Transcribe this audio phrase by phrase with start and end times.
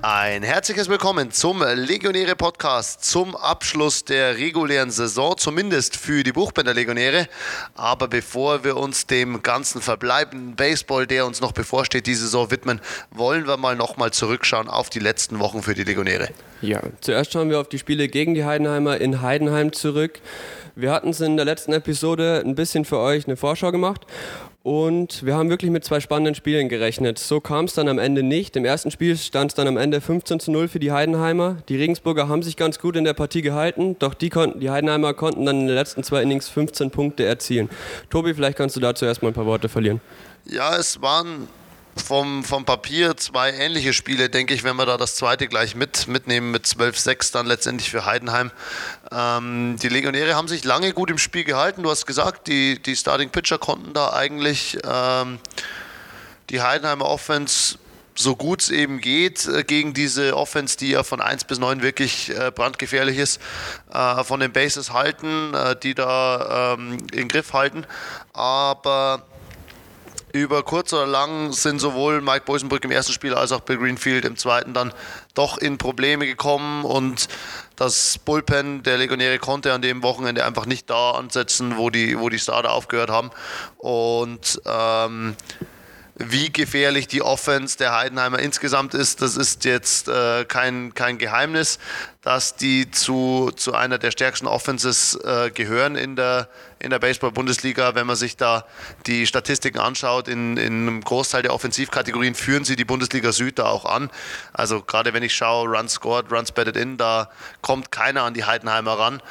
[0.00, 6.72] Ein herzliches Willkommen zum Legionäre Podcast zum Abschluss der regulären Saison, zumindest für die Buchbänder
[6.72, 7.26] Legionäre.
[7.74, 12.80] Aber bevor wir uns dem ganzen verbleibenden Baseball, der uns noch bevorsteht, die Saison widmen,
[13.10, 16.28] wollen wir mal nochmal zurückschauen auf die letzten Wochen für die Legionäre.
[16.62, 20.20] Ja, zuerst schauen wir auf die Spiele gegen die Heidenheimer in Heidenheim zurück.
[20.76, 24.06] Wir hatten es in der letzten Episode ein bisschen für euch eine Vorschau gemacht
[24.68, 27.18] und wir haben wirklich mit zwei spannenden Spielen gerechnet.
[27.18, 28.54] So kam es dann am Ende nicht.
[28.54, 31.56] Im ersten Spiel stand es dann am Ende 15 zu 0 für die Heidenheimer.
[31.70, 35.14] Die Regensburger haben sich ganz gut in der Partie gehalten, doch die, konnten, die Heidenheimer
[35.14, 37.70] konnten dann in den letzten zwei Innings 15 Punkte erzielen.
[38.10, 40.02] Tobi, vielleicht kannst du dazu erstmal ein paar Worte verlieren.
[40.44, 41.48] Ja, es waren
[42.00, 46.08] vom, vom Papier zwei ähnliche Spiele, denke ich, wenn wir da das zweite gleich mit,
[46.08, 48.50] mitnehmen mit 12-6 dann letztendlich für Heidenheim.
[49.12, 51.82] Ähm, die Legionäre haben sich lange gut im Spiel gehalten.
[51.82, 55.38] Du hast gesagt, die, die Starting Pitcher konnten da eigentlich ähm,
[56.50, 57.78] die Heidenheimer Offense
[58.14, 61.82] so gut es eben geht, äh, gegen diese Offense, die ja von 1 bis 9
[61.82, 63.40] wirklich äh, brandgefährlich ist,
[63.92, 65.52] äh, von den Bases halten,
[65.82, 67.86] die da ähm, in Griff halten.
[68.32, 69.24] Aber
[70.40, 74.24] über kurz oder lang sind sowohl Mike Boysenbrück im ersten Spiel als auch Bill Greenfield
[74.24, 74.92] im zweiten dann
[75.34, 77.28] doch in Probleme gekommen und
[77.76, 82.28] das Bullpen der Legionäre konnte an dem Wochenende einfach nicht da ansetzen, wo die, wo
[82.28, 83.30] die Starter aufgehört haben.
[83.76, 85.36] Und ähm,
[86.18, 91.78] wie gefährlich die Offense der Heidenheimer insgesamt ist, das ist jetzt äh, kein, kein Geheimnis,
[92.22, 96.48] dass die zu, zu einer der stärksten Offenses äh, gehören in der,
[96.80, 97.94] in der Baseball-Bundesliga.
[97.94, 98.66] Wenn man sich da
[99.06, 103.66] die Statistiken anschaut, in, in einem Großteil der Offensivkategorien führen sie die Bundesliga Süd da
[103.66, 104.10] auch an.
[104.52, 107.30] Also gerade wenn ich schaue, Runs scored, Runs batted in, da
[107.62, 109.22] kommt keiner an die Heidenheimer ran.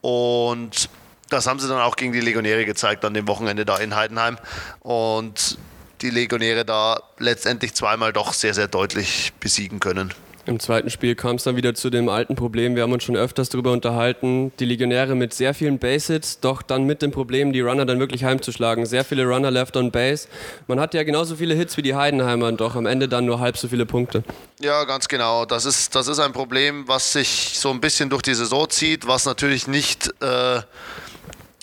[0.00, 0.88] Und
[1.28, 4.38] das haben sie dann auch gegen die Legionäre gezeigt an dem Wochenende da in Heidenheim.
[4.78, 5.58] Und
[6.02, 10.12] die Legionäre da letztendlich zweimal doch sehr, sehr deutlich besiegen können.
[10.46, 12.76] Im zweiten Spiel kam es dann wieder zu dem alten Problem.
[12.76, 14.52] Wir haben uns schon öfters darüber unterhalten.
[14.60, 18.22] Die Legionäre mit sehr vielen Base-Hits, doch dann mit dem Problem, die Runner dann wirklich
[18.22, 18.86] heimzuschlagen.
[18.86, 20.28] Sehr viele Runner left on Base.
[20.68, 23.58] Man hat ja genauso viele Hits wie die Heidenheimer, doch am Ende dann nur halb
[23.58, 24.22] so viele Punkte.
[24.60, 25.46] Ja, ganz genau.
[25.46, 29.08] Das ist, das ist ein Problem, was sich so ein bisschen durch die Saison zieht,
[29.08, 30.10] was natürlich nicht.
[30.22, 30.60] Äh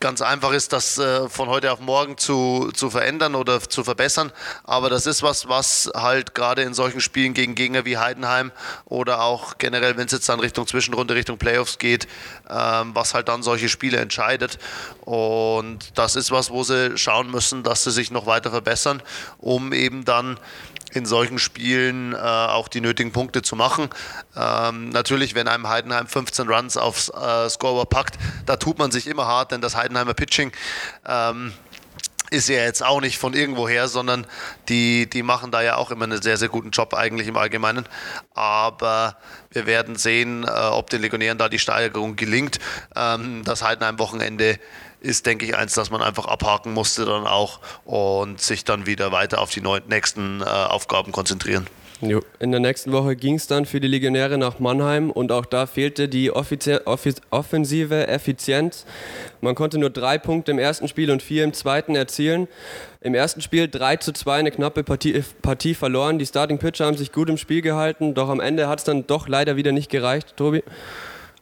[0.03, 4.33] ganz einfach ist, das äh, von heute auf morgen zu, zu verändern oder zu verbessern.
[4.65, 8.51] Aber das ist was, was halt gerade in solchen Spielen gegen Gegner wie Heidenheim
[8.83, 12.09] oder auch generell, wenn es jetzt dann Richtung Zwischenrunde, Richtung Playoffs geht,
[12.49, 14.59] ähm, was halt dann solche Spiele entscheidet.
[15.05, 19.01] Und das ist was, wo sie schauen müssen, dass sie sich noch weiter verbessern,
[19.37, 20.37] um eben dann
[20.95, 23.89] in solchen Spielen äh, auch die nötigen Punkte zu machen.
[24.35, 29.07] Ähm, natürlich, wenn einem Heidenheim 15 Runs aufs äh, Scoreboard packt, da tut man sich
[29.07, 30.51] immer hart, denn das Heidenheimer Pitching
[31.05, 31.53] ähm,
[32.33, 34.25] ist ja jetzt auch nicht von irgendwoher, sondern
[34.67, 37.87] die, die machen da ja auch immer einen sehr, sehr guten Job eigentlich im Allgemeinen.
[38.33, 39.17] Aber
[39.51, 42.59] wir werden sehen, äh, ob den Legionären da die Steigerung gelingt.
[42.95, 44.59] Ähm, das Heidenheim-Wochenende
[45.03, 49.11] ist, denke ich, eins, das man einfach abhaken musste dann auch und sich dann wieder
[49.11, 51.67] weiter auf die nächsten äh, Aufgaben konzentrieren.
[52.05, 52.21] Jo.
[52.39, 55.65] In der nächsten Woche ging es dann für die Legionäre nach Mannheim und auch da
[55.65, 58.85] fehlte die offensive Effizienz.
[59.39, 62.49] Man konnte nur drei Punkte im ersten Spiel und vier im zweiten erzielen.
[62.99, 66.19] Im ersten Spiel 3 zu 2 eine knappe Partie, Partie verloren.
[66.19, 69.07] Die Starting Pitcher haben sich gut im Spiel gehalten, doch am Ende hat es dann
[69.07, 70.63] doch leider wieder nicht gereicht, Tobi.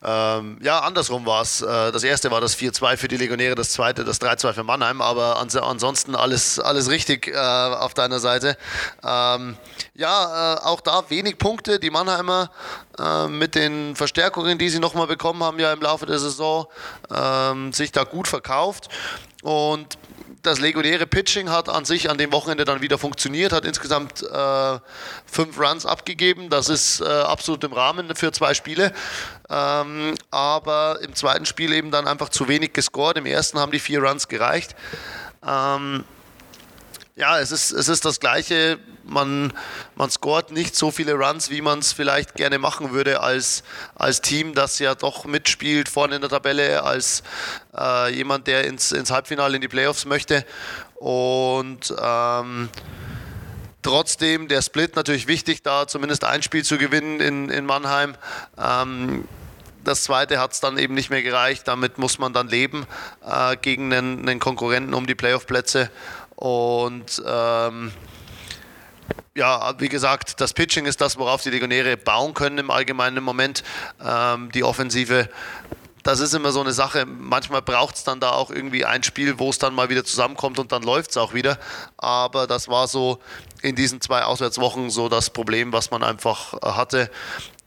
[0.04, 1.62] Ähm, ja, andersrum war es.
[1.62, 5.00] Äh, das erste war das 4-2 für die Legionäre, das zweite das 3-2 für Mannheim,
[5.02, 8.58] aber ans ansonsten alles, alles richtig äh, auf deiner Seite.
[9.04, 9.58] Ähm,
[9.94, 11.80] ja, äh, auch da wenig Punkte.
[11.80, 12.50] Die Mannheimer
[12.98, 16.66] äh, mit den Verstärkungen, die sie nochmal bekommen haben, ja im Laufe der Saison,
[17.14, 18.90] ähm, sich da gut verkauft.
[19.44, 19.98] Und
[20.42, 24.80] das legionäre Pitching hat an sich an dem Wochenende dann wieder funktioniert, hat insgesamt äh,
[25.26, 26.50] fünf Runs abgegeben.
[26.50, 28.94] Das ist äh, absolut im Rahmen für zwei Spiele.
[29.50, 33.18] Ähm, aber im zweiten Spiel eben dann einfach zu wenig gescored.
[33.18, 34.76] Im ersten haben die vier Runs gereicht.
[35.48, 36.04] Ähm,
[37.16, 38.80] ja, es ist, es ist das Gleiche.
[39.04, 39.52] Man,
[39.96, 43.64] man scoret nicht so viele Runs, wie man es vielleicht gerne machen würde als,
[43.96, 47.24] als Team, das ja doch mitspielt vorne in der Tabelle, als
[47.78, 50.46] äh, jemand, der ins, ins Halbfinale in die Playoffs möchte.
[50.96, 52.70] Und ähm,
[53.82, 58.16] trotzdem der Split natürlich wichtig, da zumindest ein Spiel zu gewinnen in, in Mannheim.
[58.58, 59.28] Ähm,
[59.84, 61.68] das zweite hat es dann eben nicht mehr gereicht.
[61.68, 62.86] Damit muss man dann leben
[63.26, 65.90] äh, gegen einen, einen Konkurrenten um die Playoff-Plätze.
[66.42, 67.92] Und ähm,
[69.36, 73.64] ja, wie gesagt, das Pitching ist das, worauf die Legionäre bauen können im allgemeinen Moment.
[74.04, 75.30] Ähm, die Offensive,
[76.02, 77.06] das ist immer so eine Sache.
[77.06, 80.58] Manchmal braucht es dann da auch irgendwie ein Spiel, wo es dann mal wieder zusammenkommt
[80.58, 81.60] und dann läuft es auch wieder.
[81.98, 83.20] Aber das war so
[83.62, 87.12] in diesen zwei Auswärtswochen so das Problem, was man einfach hatte,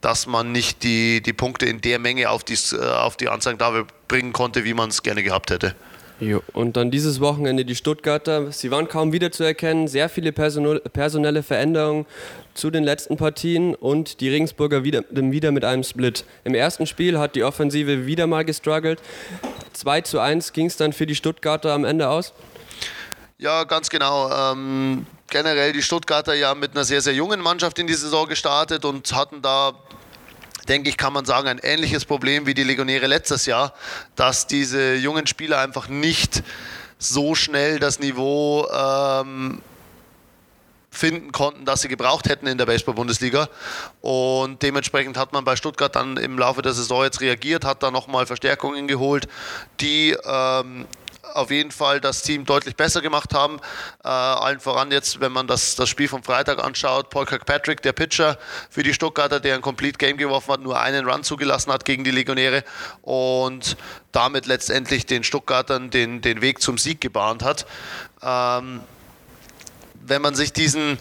[0.01, 3.87] dass man nicht die, die Punkte in der Menge auf die, äh, auf die Anzeigentafel
[4.09, 5.77] bringen konnte, wie man es gerne gehabt hätte.
[6.21, 6.43] Jo.
[6.53, 8.53] Und dann dieses Wochenende die Stuttgarter.
[8.53, 9.89] Sie waren kaum wiederzuerkennen.
[9.89, 12.07] Sehr viele personelle Veränderungen
[12.55, 16.25] zu den letzten Partien und die Regensburger wieder, wieder mit einem Split.
[16.45, 19.01] Im ersten Spiel hat die Offensive wieder mal gestruggelt.
[19.73, 22.33] 2 zu 1 ging es dann für die Stuttgarter am Ende aus.
[23.39, 24.31] Ja, ganz genau.
[24.31, 28.85] Ähm, generell die Stuttgarter ja mit einer sehr, sehr jungen Mannschaft in die Saison gestartet
[28.85, 29.73] und hatten da
[30.65, 33.75] denke ich, kann man sagen, ein ähnliches Problem wie die Legionäre letztes Jahr,
[34.17, 36.43] dass diese jungen Spieler einfach nicht
[36.99, 39.61] so schnell das Niveau ähm,
[40.91, 43.49] finden konnten, das sie gebraucht hätten in der Baseball-Bundesliga.
[44.01, 47.91] Und dementsprechend hat man bei Stuttgart dann im Laufe der Saison jetzt reagiert, hat da
[47.91, 49.27] nochmal Verstärkungen geholt,
[49.81, 50.87] die ähm,
[51.35, 53.59] auf jeden Fall das Team deutlich besser gemacht haben.
[54.03, 57.93] Äh, allen voran jetzt, wenn man das, das Spiel vom Freitag anschaut, Paul Kirkpatrick, der
[57.93, 58.39] Pitcher
[58.71, 62.05] für die Stuttgarter, der ein Complete Game geworfen hat, nur einen Run zugelassen hat gegen
[62.05, 62.65] die Legionäre
[63.03, 63.77] und
[64.13, 67.67] damit letztendlich den Stuttgartern den, den Weg zum Sieg gebahnt hat.
[68.23, 68.81] Ähm,
[70.07, 70.99] wenn man sich diesen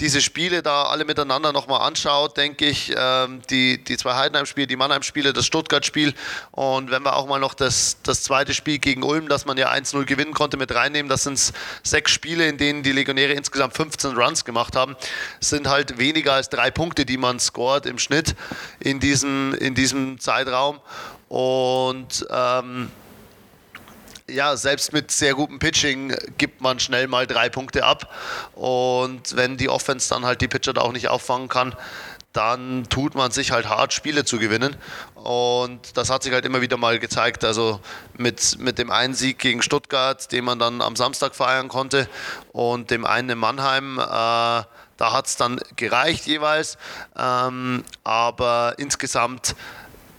[0.00, 4.76] diese Spiele da alle miteinander nochmal anschaut, denke ich, ähm, die, die zwei Heidenheim-Spiele, die
[4.76, 6.14] Mannheim-Spiele, das Stuttgart-Spiel.
[6.50, 9.70] Und wenn wir auch mal noch das, das zweite Spiel gegen Ulm, das man ja
[9.70, 11.52] 1-0 gewinnen konnte, mit reinnehmen, das sind
[11.82, 14.96] sechs Spiele, in denen die Legionäre insgesamt 15 Runs gemacht haben,
[15.40, 18.34] sind halt weniger als drei Punkte, die man scored im Schnitt
[18.80, 20.80] in diesem, in diesem Zeitraum.
[21.28, 22.90] Und ähm,
[24.28, 28.12] ja, selbst mit sehr gutem Pitching gibt man schnell mal drei Punkte ab.
[28.54, 31.74] Und wenn die Offense dann halt die Pitcher da auch nicht auffangen kann,
[32.32, 34.76] dann tut man sich halt hart, Spiele zu gewinnen.
[35.14, 37.44] Und das hat sich halt immer wieder mal gezeigt.
[37.44, 37.80] Also
[38.16, 42.08] mit, mit dem einen Sieg gegen Stuttgart, den man dann am Samstag feiern konnte,
[42.52, 44.66] und dem einen in Mannheim, äh, da
[44.98, 46.78] hat es dann gereicht jeweils.
[47.18, 49.54] Ähm, aber insgesamt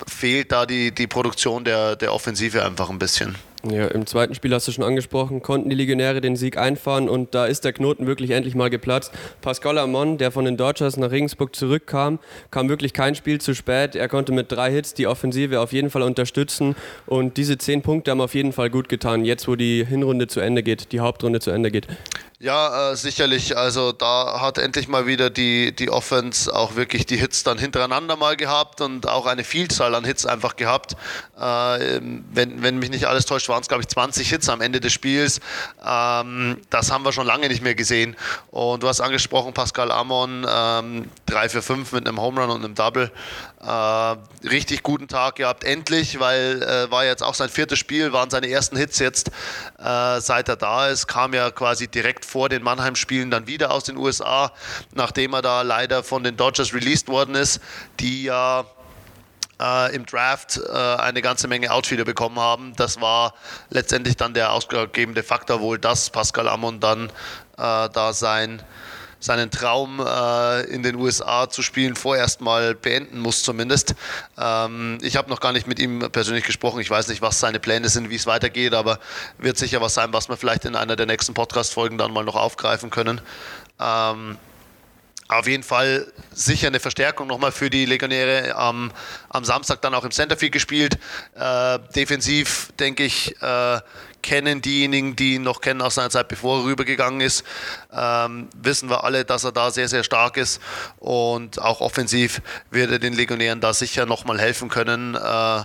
[0.08, 3.36] fehlt da die, die Produktion der, der Offensive einfach ein bisschen.
[3.66, 7.34] Ja, im zweiten Spiel hast du schon angesprochen, konnten die Legionäre den Sieg einfahren und
[7.34, 9.14] da ist der Knoten wirklich endlich mal geplatzt.
[9.40, 12.20] Pascal Amon, der von den Dodgers nach Regensburg zurückkam,
[12.52, 13.96] kam wirklich kein Spiel zu spät.
[13.96, 16.76] Er konnte mit drei Hits die Offensive auf jeden Fall unterstützen
[17.06, 20.42] und diese zehn Punkte haben auf jeden Fall gut getan, jetzt wo die Hinrunde zu
[20.42, 21.88] Ende geht, die Hauptrunde zu Ende geht.
[22.44, 23.56] Ja, äh, sicherlich.
[23.56, 28.18] Also da hat endlich mal wieder die, die Offense auch wirklich die Hits dann hintereinander
[28.18, 30.98] mal gehabt und auch eine Vielzahl an Hits einfach gehabt.
[31.40, 32.02] Äh,
[32.34, 34.92] wenn, wenn mich nicht alles täuscht, waren es, glaube ich, 20 Hits am Ende des
[34.92, 35.40] Spiels.
[35.86, 38.16] Ähm, das haben wir schon lange nicht mehr gesehen.
[38.50, 42.66] Und du hast angesprochen, Pascal Amon, ähm, 3 für 5 mit einem Home Run und
[42.66, 43.12] einem Double.
[43.62, 48.32] Äh, richtig guten Tag gehabt, endlich, weil äh, war jetzt auch sein viertes Spiel, waren
[48.32, 49.30] seine ersten Hits jetzt,
[49.78, 53.84] äh, seit er da ist, kam ja quasi direkt vor den Mannheim-Spielen dann wieder aus
[53.84, 54.52] den USA,
[54.96, 57.62] nachdem er da leider von den Dodgers released worden ist,
[58.00, 58.66] die ja
[59.62, 62.74] äh, im Draft äh, eine ganze Menge Outfielder bekommen haben.
[62.76, 63.34] Das war
[63.70, 67.10] letztendlich dann der ausschlaggebende Faktor wohl, dass Pascal Amon dann
[67.58, 68.62] äh, da sein
[69.24, 73.96] seinen Traum äh, in den USA zu spielen vorerst mal beenden muss zumindest.
[74.38, 76.82] Ähm, ich habe noch gar nicht mit ihm persönlich gesprochen.
[76.82, 79.00] Ich weiß nicht, was seine Pläne sind, wie es weitergeht, aber
[79.38, 82.36] wird sicher was sein, was wir vielleicht in einer der nächsten Podcast-Folgen dann mal noch
[82.36, 83.22] aufgreifen können.
[83.80, 84.38] Ähm,
[85.30, 88.56] auf jeden Fall sicher eine Verstärkung nochmal für die Legionäre.
[88.56, 88.92] Am,
[89.30, 90.98] am Samstag dann auch im Centerfield gespielt.
[91.36, 93.80] Äh, defensiv, denke ich, äh,
[94.22, 97.44] kennen diejenigen, die ihn noch kennen aus seiner Zeit, bevor er rübergegangen ist,
[97.92, 100.62] ähm, wissen wir alle, dass er da sehr, sehr stark ist.
[100.98, 105.16] Und auch offensiv wird er den Legionären da sicher nochmal helfen können.
[105.16, 105.64] Äh,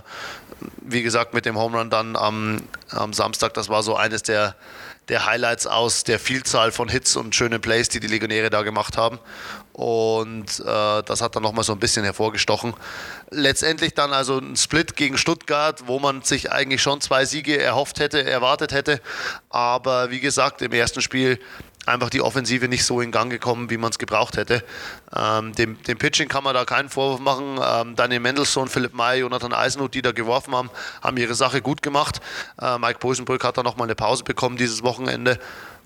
[0.81, 4.55] wie gesagt, mit dem Home Run dann am, am Samstag, das war so eines der
[5.09, 8.97] der Highlights aus der Vielzahl von Hits und schönen Plays, die die Legionäre da gemacht
[8.97, 9.19] haben.
[9.73, 12.73] Und äh, das hat dann nochmal so ein bisschen hervorgestochen.
[13.29, 17.99] Letztendlich dann also ein Split gegen Stuttgart, wo man sich eigentlich schon zwei Siege erhofft
[17.99, 19.01] hätte, erwartet hätte.
[19.49, 21.39] Aber wie gesagt, im ersten Spiel
[21.85, 24.63] einfach die Offensive nicht so in Gang gekommen, wie man es gebraucht hätte.
[25.15, 27.59] Ähm, dem, dem, Pitching kann man da keinen Vorwurf machen.
[27.63, 30.69] Ähm, Daniel Mendelssohn, Philipp May, Jonathan Eisenhut, die da geworfen haben,
[31.01, 32.21] haben ihre Sache gut gemacht.
[32.61, 35.39] Äh, Mike Posenbrück hat da nochmal eine Pause bekommen dieses Wochenende.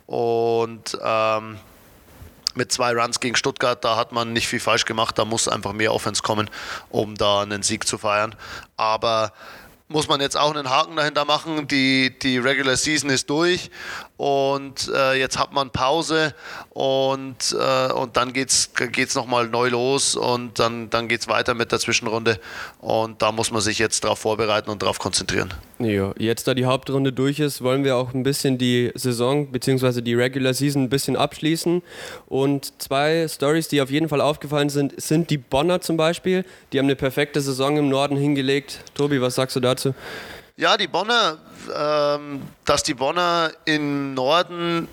[0.05, 1.57] Und ähm,
[2.55, 5.17] mit zwei Runs gegen Stuttgart, da hat man nicht viel falsch gemacht.
[5.17, 6.50] Da muss einfach mehr Offense kommen,
[6.89, 8.35] um da einen Sieg zu feiern.
[8.77, 9.33] Aber
[9.93, 11.67] muss man jetzt auch einen Haken dahinter machen.
[11.67, 13.69] Die, die Regular Season ist durch
[14.17, 16.33] und äh, jetzt hat man Pause
[16.71, 21.53] und, äh, und dann geht es nochmal neu los und dann, dann geht es weiter
[21.53, 22.39] mit der Zwischenrunde
[22.79, 25.53] und da muss man sich jetzt darauf vorbereiten und darauf konzentrieren.
[25.83, 30.01] Ja, jetzt da die Hauptrunde durch ist, wollen wir auch ein bisschen die Saison bzw.
[30.01, 31.81] die Regular Season ein bisschen abschließen.
[32.27, 36.45] Und zwei Stories, die auf jeden Fall aufgefallen sind, sind die Bonner zum Beispiel.
[36.71, 38.79] Die haben eine perfekte Saison im Norden hingelegt.
[38.95, 39.93] Tobi, was sagst du dazu?
[40.55, 41.37] Ja, die Bonner,
[41.75, 44.87] ähm, dass die Bonner im Norden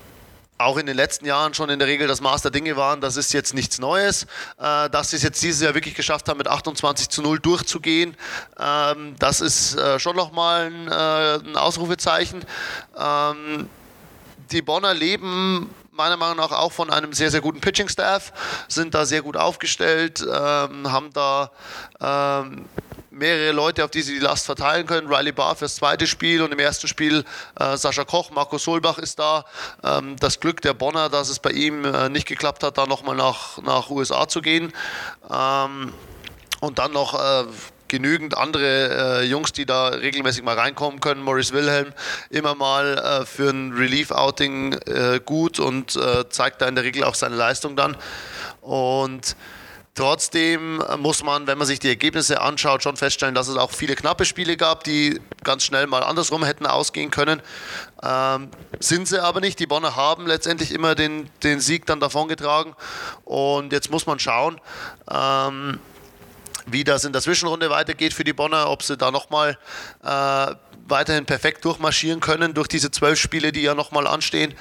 [0.65, 3.01] auch in den letzten Jahren schon in der Regel das Maß der Dinge waren.
[3.01, 4.23] Das ist jetzt nichts Neues.
[4.57, 8.15] Äh, dass sie es jetzt dieses Jahr wirklich geschafft haben, mit 28 zu 0 durchzugehen,
[8.59, 12.45] ähm, das ist äh, schon nochmal ein, äh, ein Ausrufezeichen.
[12.97, 13.69] Ähm,
[14.51, 18.33] die Bonner leben meiner Meinung nach auch von einem sehr, sehr guten Pitching-Staff,
[18.67, 21.51] sind da sehr gut aufgestellt, ähm, haben da
[21.99, 22.65] ähm,
[23.11, 25.07] mehrere Leute, auf die sie die Last verteilen können.
[25.07, 27.23] Riley Barr fürs zweite Spiel und im ersten Spiel
[27.59, 29.45] äh, Sascha Koch, Marco Solbach ist da.
[29.83, 33.15] Ähm, das Glück der Bonner, dass es bei ihm äh, nicht geklappt hat, da nochmal
[33.15, 34.73] nach, nach USA zu gehen.
[35.29, 35.93] Ähm,
[36.61, 37.45] und dann noch äh,
[37.91, 41.21] genügend andere äh, Jungs, die da regelmäßig mal reinkommen können.
[41.21, 41.93] Maurice Wilhelm
[42.29, 47.03] immer mal äh, für ein Relief-Outing äh, gut und äh, zeigt da in der Regel
[47.03, 47.97] auch seine Leistung dann.
[48.61, 49.35] Und
[49.93, 53.95] Trotzdem muss man, wenn man sich die Ergebnisse anschaut, schon feststellen, dass es auch viele
[53.95, 57.41] knappe Spiele gab, die ganz schnell mal andersrum hätten ausgehen können.
[58.01, 59.59] Ähm, sind sie aber nicht.
[59.59, 62.73] Die Bonner haben letztendlich immer den, den Sieg dann davongetragen.
[63.25, 64.61] Und jetzt muss man schauen,
[65.09, 65.79] ähm,
[66.65, 69.57] wie das in der Zwischenrunde weitergeht für die Bonner, ob sie da nochmal
[70.03, 70.55] äh,
[70.87, 74.53] weiterhin perfekt durchmarschieren können durch diese zwölf Spiele, die ja nochmal anstehen.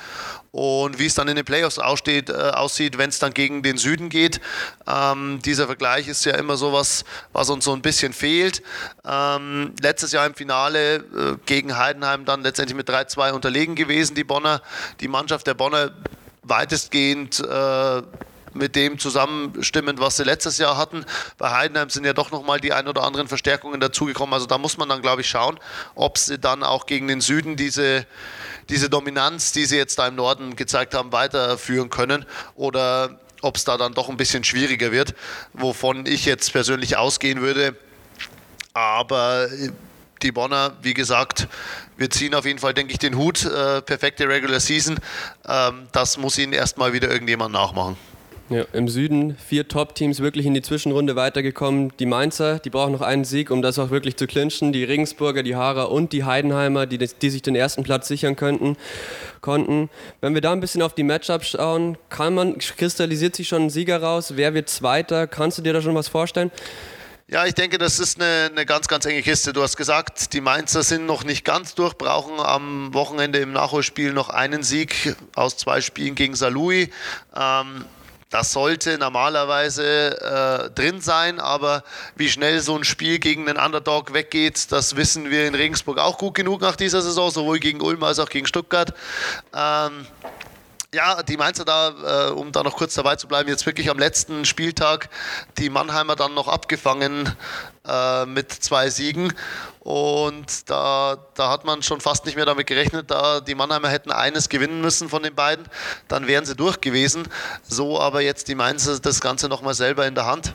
[0.52, 3.76] Und wie es dann in den Playoffs aussteht, äh, aussieht, wenn es dann gegen den
[3.76, 4.40] Süden geht.
[4.86, 8.62] Ähm, dieser Vergleich ist ja immer sowas, was uns so ein bisschen fehlt.
[9.04, 11.02] Ähm, letztes Jahr im Finale äh,
[11.46, 14.60] gegen Heidenheim dann letztendlich mit 3-2 unterlegen gewesen, die Bonner.
[15.00, 15.92] Die Mannschaft der Bonner
[16.42, 18.02] weitestgehend äh,
[18.54, 21.04] mit dem zusammenstimmend, was sie letztes Jahr hatten.
[21.38, 24.32] Bei Heidenheim sind ja doch nochmal die ein oder anderen Verstärkungen dazugekommen.
[24.34, 25.58] Also da muss man dann, glaube ich, schauen,
[25.94, 28.06] ob sie dann auch gegen den Süden diese,
[28.68, 33.64] diese Dominanz, die sie jetzt da im Norden gezeigt haben, weiterführen können oder ob es
[33.64, 35.14] da dann doch ein bisschen schwieriger wird,
[35.52, 37.76] wovon ich jetzt persönlich ausgehen würde.
[38.74, 39.48] Aber
[40.22, 41.48] die Bonner, wie gesagt,
[41.96, 43.44] wir ziehen auf jeden Fall, denke ich, den Hut.
[43.44, 44.98] Äh, perfekte Regular Season.
[45.46, 47.96] Ähm, das muss ihnen erstmal wieder irgendjemand nachmachen.
[48.50, 51.92] Ja, Im Süden vier Top-Teams wirklich in die Zwischenrunde weitergekommen.
[52.00, 54.72] Die Mainzer, die brauchen noch einen Sieg, um das auch wirklich zu clinchen.
[54.72, 58.76] Die Regensburger, die Haarer und die Heidenheimer, die, die sich den ersten Platz sichern könnten,
[59.40, 59.88] konnten.
[60.20, 63.70] Wenn wir da ein bisschen auf die Matchups schauen, kann man, kristallisiert sich schon ein
[63.70, 64.32] Sieger raus.
[64.34, 65.28] Wer wird Zweiter?
[65.28, 66.50] Kannst du dir da schon was vorstellen?
[67.28, 69.52] Ja, ich denke, das ist eine, eine, ganz, ganz enge Kiste.
[69.52, 74.12] Du hast gesagt, die Mainzer sind noch nicht ganz durch, brauchen am Wochenende im Nachholspiel
[74.12, 76.90] noch einen Sieg aus zwei Spielen gegen Salui.
[77.36, 77.84] Ähm,
[78.30, 81.82] das sollte normalerweise äh, drin sein, aber
[82.14, 86.16] wie schnell so ein Spiel gegen einen Underdog weggeht, das wissen wir in Regensburg auch
[86.16, 88.94] gut genug nach dieser Saison, sowohl gegen Ulm als auch gegen Stuttgart.
[89.52, 90.06] Ähm,
[90.92, 93.98] ja, die Mainzer da, äh, um da noch kurz dabei zu bleiben, jetzt wirklich am
[93.98, 95.08] letzten Spieltag
[95.58, 97.34] die Mannheimer dann noch abgefangen
[97.86, 99.32] äh, mit zwei Siegen.
[99.80, 104.10] Und da, da hat man schon fast nicht mehr damit gerechnet, da die Mannheimer hätten
[104.10, 105.66] eines gewinnen müssen von den beiden,
[106.08, 107.28] dann wären sie durch gewesen.
[107.62, 110.54] So aber jetzt die Mainzer das Ganze nochmal selber in der Hand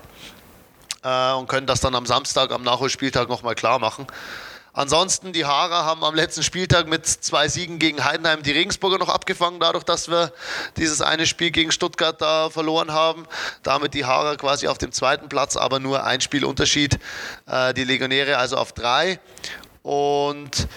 [1.03, 4.05] äh, und können das dann am Samstag, am Nachholspieltag nochmal klar machen.
[4.75, 9.07] Ansonsten, die Haarer haben am letzten Spieltag mit zwei Siegen gegen Heidenheim die Regensburger noch
[9.07, 10.33] abgefangen, dadurch, dass wir
[10.75, 13.25] dieses eine Spiel gegen Stuttgart da verloren haben.
[13.63, 16.99] Damit die Haarer quasi auf dem zweiten Platz, aber nur ein Spielunterschied.
[17.47, 19.21] Äh, die Legionäre also auf drei.
[19.81, 20.67] Und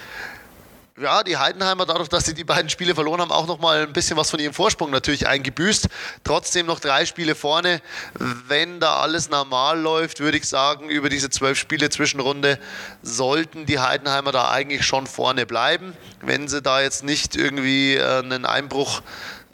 [1.01, 4.17] ja, die Heidenheimer, dadurch, dass sie die beiden Spiele verloren haben, auch nochmal ein bisschen
[4.17, 5.89] was von ihrem Vorsprung natürlich eingebüßt.
[6.25, 7.81] Trotzdem noch drei Spiele vorne.
[8.15, 12.59] Wenn da alles normal läuft, würde ich sagen, über diese zwölf Spiele Zwischenrunde
[13.03, 18.19] sollten die Heidenheimer da eigentlich schon vorne bleiben, wenn sie da jetzt nicht irgendwie äh,
[18.19, 19.03] einen Einbruch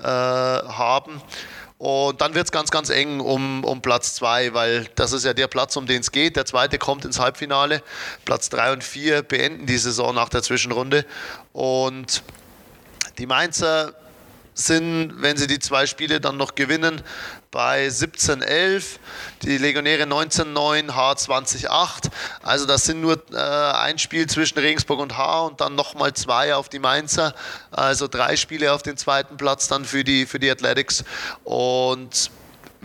[0.01, 1.21] äh, haben.
[1.85, 5.35] Und dann wird es ganz, ganz eng um, um Platz 2, weil das ist ja
[5.35, 6.35] der Platz, um den es geht.
[6.35, 7.83] Der zweite kommt ins Halbfinale.
[8.25, 11.05] Platz 3 und 4 beenden die Saison nach der Zwischenrunde.
[11.53, 12.23] Und
[13.19, 13.93] die Mainzer
[14.55, 17.03] sind, wenn sie die zwei Spiele dann noch gewinnen,
[17.55, 18.99] bei 17-11,
[19.43, 22.11] die Legionäre 19-9, H 20-8.
[22.43, 26.57] Also das sind nur äh, ein Spiel zwischen Regensburg und H und dann nochmal zwei
[26.57, 27.33] auf die Mainzer.
[27.71, 31.05] Also drei Spiele auf den zweiten Platz dann für die, für die Athletics.
[31.45, 32.33] Und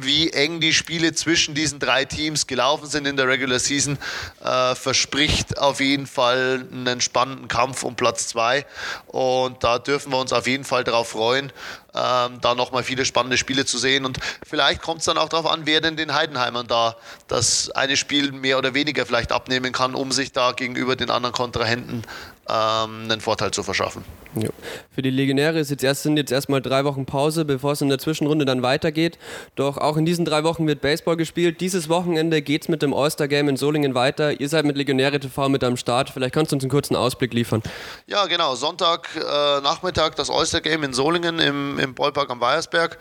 [0.03, 3.97] wie eng die Spiele zwischen diesen drei Teams gelaufen sind in der Regular Season,
[4.43, 8.65] äh, verspricht auf jeden Fall einen spannenden Kampf um Platz zwei.
[9.07, 11.51] Und da dürfen wir uns auf jeden Fall darauf freuen,
[11.93, 14.05] ähm, da nochmal viele spannende Spiele zu sehen.
[14.05, 16.95] Und vielleicht kommt es dann auch darauf an, wer denn den Heidenheimern da
[17.27, 21.33] das eine Spiel mehr oder weniger vielleicht abnehmen kann, um sich da gegenüber den anderen
[21.33, 22.03] Kontrahenten
[22.49, 24.03] ähm, einen Vorteil zu verschaffen.
[24.35, 24.49] Ja.
[24.93, 27.89] Für die Legionäre ist jetzt erst, sind jetzt erstmal drei Wochen Pause, bevor es in
[27.89, 29.17] der Zwischenrunde dann weitergeht.
[29.55, 31.61] Doch auch in diesen drei Wochen wird Baseball gespielt.
[31.61, 34.39] Dieses Wochenende geht es mit dem All-Star-Game in Solingen weiter.
[34.39, 36.09] Ihr seid mit Legionäre TV mit am Start.
[36.09, 37.63] Vielleicht kannst du uns einen kurzen Ausblick liefern.
[38.07, 38.55] Ja, genau.
[38.55, 42.97] Sonntag äh, Nachmittag das All-Star-Game in Solingen im, im Ballpark am Weiersberg.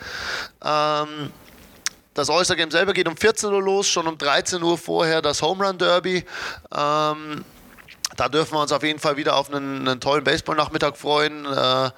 [0.64, 1.32] Ähm,
[2.14, 5.64] das All-Star-Game selber geht um 14 Uhr los, schon um 13 Uhr vorher das Home
[5.64, 6.24] Run Derby.
[6.76, 7.44] Ähm,
[8.16, 11.44] da dürfen wir uns auf jeden Fall wieder auf einen, einen tollen Baseball-Nachmittag freuen.
[11.44, 11.90] Äh,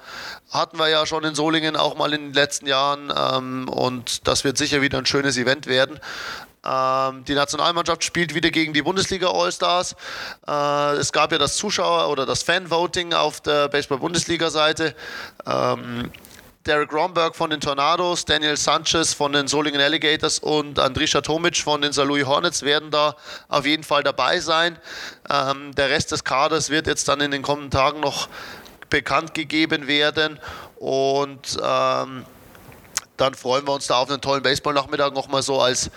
[0.51, 4.43] hatten wir ja schon in Solingen auch mal in den letzten Jahren ähm, und das
[4.43, 5.99] wird sicher wieder ein schönes Event werden.
[6.63, 9.95] Ähm, die Nationalmannschaft spielt wieder gegen die Bundesliga All-Stars.
[10.47, 14.93] Äh, es gab ja das Zuschauer- oder das Fan-Voting auf der Baseball-Bundesliga-Seite.
[15.47, 16.11] Ähm,
[16.67, 21.81] Derek Romberg von den Tornados, Daniel Sanchez von den Solingen Alligators und Andrisha Tomic von
[21.81, 22.03] den St.
[22.03, 23.15] Louis Hornets werden da
[23.47, 24.77] auf jeden Fall dabei sein.
[25.27, 28.29] Ähm, der Rest des Kaders wird jetzt dann in den kommenden Tagen noch
[28.91, 30.39] bekannt gegeben werden
[30.75, 32.25] und ähm,
[33.21, 35.89] dann freuen wir uns da auf einen tollen Baseball-Nachmittag nochmal so als äh,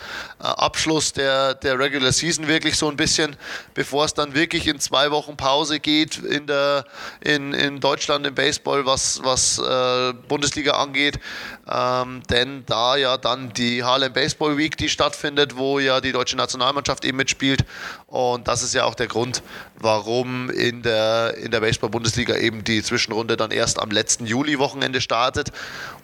[0.42, 3.34] Abschluss der, der Regular Season wirklich so ein bisschen,
[3.72, 6.84] bevor es dann wirklich in zwei Wochen Pause geht in, der,
[7.20, 11.18] in, in Deutschland im Baseball, was, was äh, Bundesliga angeht.
[11.66, 16.36] Ähm, denn da ja dann die Harlem Baseball Week, die stattfindet, wo ja die deutsche
[16.36, 17.64] Nationalmannschaft eben mitspielt.
[18.06, 19.42] Und das ist ja auch der Grund,
[19.78, 25.50] warum in der, in der Baseball-Bundesliga eben die Zwischenrunde dann erst am letzten Juli-Wochenende startet.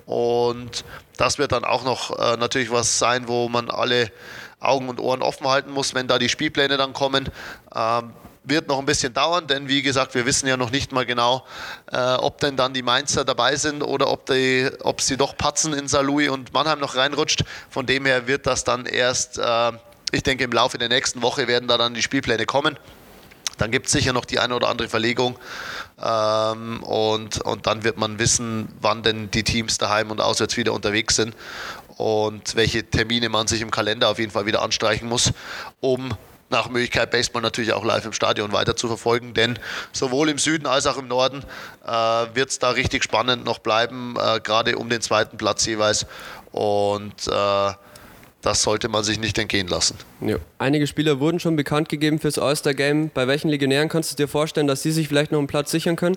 [0.07, 0.85] Und
[1.17, 4.11] das wird dann auch noch äh, natürlich was sein, wo man alle
[4.61, 7.29] Augen und Ohren offen halten muss, wenn da die Spielpläne dann kommen.
[7.75, 11.05] Ähm, wird noch ein bisschen dauern, denn wie gesagt, wir wissen ja noch nicht mal
[11.05, 11.45] genau,
[11.93, 15.73] äh, ob denn dann die Mainzer dabei sind oder ob, die, ob sie doch patzen
[15.73, 17.45] in Saarlouis und Mannheim noch reinrutscht.
[17.69, 19.73] Von dem her wird das dann erst, äh,
[20.13, 22.79] ich denke, im Laufe der nächsten Woche werden da dann die Spielpläne kommen.
[23.61, 25.39] Dann gibt es sicher noch die eine oder andere Verlegung.
[26.03, 30.73] Ähm, und, und dann wird man wissen, wann denn die Teams daheim und auswärts wieder
[30.73, 31.37] unterwegs sind
[31.99, 35.33] und welche Termine man sich im Kalender auf jeden Fall wieder anstreichen muss,
[35.81, 36.15] um
[36.49, 39.59] nach Möglichkeit Baseball natürlich auch live im Stadion weiter zu verfolgen, denn
[39.93, 41.45] sowohl im Süden als auch im Norden
[41.87, 41.91] äh,
[42.35, 46.07] wird es da richtig spannend noch bleiben, äh, gerade um den zweiten Platz jeweils.
[46.51, 47.73] Und äh,
[48.43, 49.97] das sollte man sich nicht entgehen lassen.
[50.21, 50.37] Ja.
[50.59, 53.11] Einige Spieler wurden schon bekannt gegeben fürs All-Star-Game.
[53.13, 55.97] Bei welchen Legionären kannst du dir vorstellen, dass sie sich vielleicht noch einen Platz sichern
[55.97, 56.17] können?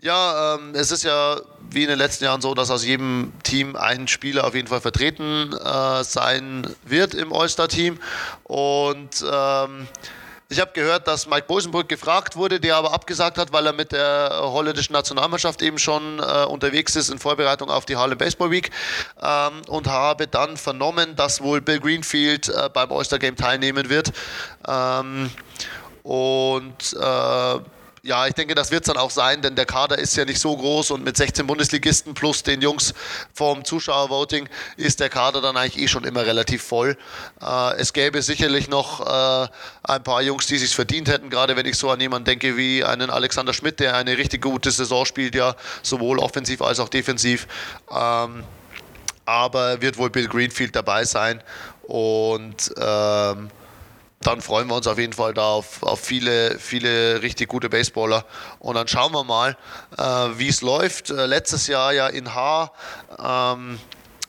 [0.00, 1.40] Ja, ähm, es ist ja
[1.70, 4.80] wie in den letzten Jahren so, dass aus jedem Team ein Spieler auf jeden Fall
[4.80, 7.98] vertreten äh, sein wird im All-Star-Team.
[8.44, 9.86] Und ähm,
[10.48, 13.92] ich habe gehört, dass Mike Bosenbrück gefragt wurde, der aber abgesagt hat, weil er mit
[13.92, 18.70] der holländischen Nationalmannschaft eben schon äh, unterwegs ist in Vorbereitung auf die Harlem Baseball Week
[19.22, 24.12] ähm, und habe dann vernommen, dass wohl Bill Greenfield äh, beim All-Star Game teilnehmen wird.
[24.68, 25.30] Ähm,
[26.02, 27.58] und äh,
[28.04, 30.38] ja, ich denke, das wird es dann auch sein, denn der Kader ist ja nicht
[30.38, 32.92] so groß und mit 16 Bundesligisten plus den Jungs
[33.32, 36.98] vom Zuschauervoting ist der Kader dann eigentlich eh schon immer relativ voll.
[37.40, 39.48] Äh, es gäbe sicherlich noch äh,
[39.84, 42.84] ein paar Jungs, die sich verdient hätten, gerade wenn ich so an jemanden denke wie
[42.84, 47.48] einen Alexander Schmidt, der eine richtig gute Saison spielt, ja, sowohl offensiv als auch defensiv.
[47.90, 48.44] Ähm,
[49.24, 51.42] aber wird wohl Bill Greenfield dabei sein
[51.84, 53.48] und ähm,
[54.26, 58.24] dann freuen wir uns auf jeden Fall da auf, auf viele, viele richtig gute Baseballer.
[58.58, 59.56] Und dann schauen wir mal,
[59.96, 60.02] äh,
[60.38, 61.10] wie es läuft.
[61.10, 62.72] Äh, letztes Jahr ja in Haar.
[63.18, 63.78] Ähm,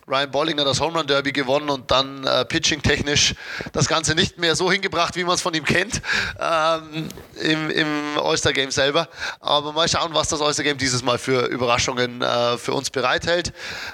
[0.08, 3.34] Ryan Bollinger das Home Run Derby gewonnen und dann äh, pitching technisch
[3.74, 6.00] das Ganze nicht mehr so hingebracht, wie man es von ihm kennt
[6.40, 7.10] ähm,
[7.42, 7.88] im, im
[8.22, 9.10] All-Star Game selber.
[9.40, 13.52] Aber mal schauen, was das All-Star Game dieses Mal für Überraschungen äh, für uns bereithält.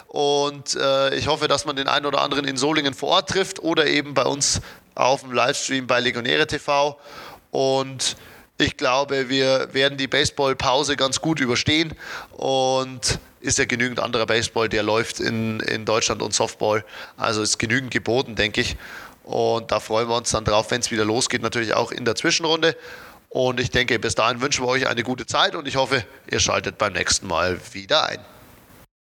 [0.07, 3.59] Und äh, ich hoffe, dass man den einen oder anderen in Solingen vor Ort trifft
[3.59, 4.59] oder eben bei uns
[4.95, 6.99] auf dem Livestream bei Legionäre TV.
[7.51, 8.15] Und
[8.58, 11.93] ich glaube, wir werden die Baseballpause ganz gut überstehen
[12.32, 16.86] und ist ja genügend anderer Baseball, der läuft in, in Deutschland und Softball.
[17.17, 18.77] Also ist genügend geboten, denke ich.
[19.23, 22.15] Und da freuen wir uns dann drauf, wenn es wieder losgeht, natürlich auch in der
[22.15, 22.75] Zwischenrunde.
[23.30, 26.39] Und ich denke, bis dahin wünschen wir euch eine gute Zeit und ich hoffe, ihr
[26.39, 28.19] schaltet beim nächsten Mal wieder ein.